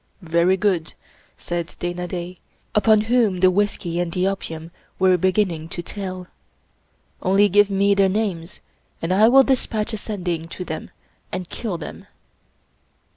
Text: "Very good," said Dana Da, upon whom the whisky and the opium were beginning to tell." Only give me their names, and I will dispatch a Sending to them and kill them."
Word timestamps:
"Very 0.23 0.57
good," 0.57 0.95
said 1.37 1.75
Dana 1.77 2.07
Da, 2.07 2.35
upon 2.73 3.01
whom 3.01 3.39
the 3.39 3.51
whisky 3.51 3.99
and 3.99 4.11
the 4.11 4.25
opium 4.27 4.71
were 4.97 5.15
beginning 5.15 5.69
to 5.69 5.83
tell." 5.83 6.25
Only 7.21 7.47
give 7.47 7.69
me 7.69 7.93
their 7.93 8.09
names, 8.09 8.61
and 8.99 9.13
I 9.13 9.27
will 9.29 9.43
dispatch 9.43 9.93
a 9.93 9.97
Sending 9.97 10.47
to 10.47 10.65
them 10.65 10.89
and 11.31 11.49
kill 11.49 11.77
them." 11.77 12.07